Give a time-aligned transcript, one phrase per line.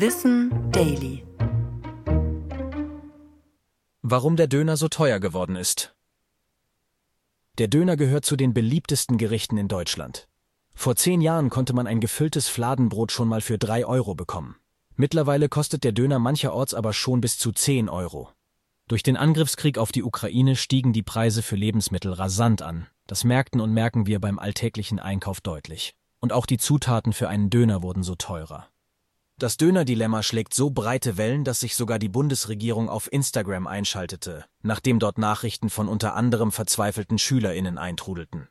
[0.00, 1.26] Wissen Daily.
[4.00, 5.96] Warum der Döner so teuer geworden ist.
[7.58, 10.28] Der Döner gehört zu den beliebtesten Gerichten in Deutschland.
[10.72, 14.54] Vor zehn Jahren konnte man ein gefülltes Fladenbrot schon mal für drei Euro bekommen.
[14.94, 18.30] Mittlerweile kostet der Döner mancherorts aber schon bis zu zehn Euro.
[18.86, 22.86] Durch den Angriffskrieg auf die Ukraine stiegen die Preise für Lebensmittel rasant an.
[23.08, 25.96] Das merkten und merken wir beim alltäglichen Einkauf deutlich.
[26.20, 28.68] Und auch die Zutaten für einen Döner wurden so teurer.
[29.38, 34.98] Das Döner-Dilemma schlägt so breite Wellen, dass sich sogar die Bundesregierung auf Instagram einschaltete, nachdem
[34.98, 38.48] dort Nachrichten von unter anderem verzweifelten SchülerInnen eintrudelten.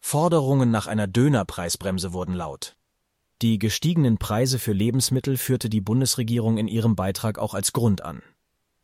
[0.00, 2.76] Forderungen nach einer Dönerpreisbremse wurden laut.
[3.42, 8.22] Die gestiegenen Preise für Lebensmittel führte die Bundesregierung in ihrem Beitrag auch als Grund an.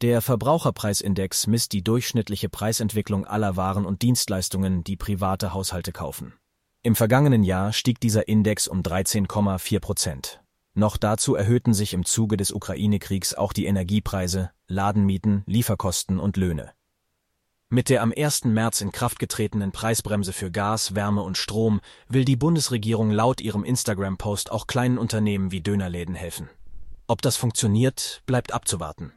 [0.00, 6.34] Der Verbraucherpreisindex misst die durchschnittliche Preisentwicklung aller Waren und Dienstleistungen, die private Haushalte kaufen.
[6.82, 10.43] Im vergangenen Jahr stieg dieser Index um 13,4 Prozent.
[10.74, 16.72] Noch dazu erhöhten sich im Zuge des Ukraine-Kriegs auch die Energiepreise, Ladenmieten, Lieferkosten und Löhne.
[17.68, 18.44] Mit der am 1.
[18.46, 23.64] März in Kraft getretenen Preisbremse für Gas, Wärme und Strom will die Bundesregierung laut ihrem
[23.64, 26.48] Instagram-Post auch kleinen Unternehmen wie Dönerläden helfen.
[27.06, 29.12] Ob das funktioniert, bleibt abzuwarten.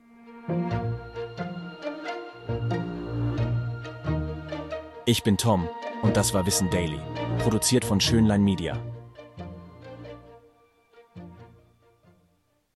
[5.05, 5.67] Ich bin Tom
[6.03, 6.99] und das war Wissen Daily,
[7.39, 8.79] produziert von Schönlein Media.